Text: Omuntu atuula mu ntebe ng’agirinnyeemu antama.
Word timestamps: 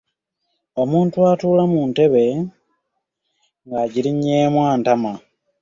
Omuntu 0.81 1.17
atuula 1.31 1.63
mu 1.73 1.81
ntebe 1.89 2.23
ng’agirinnyeemu 3.67 4.59
antama. 4.73 5.13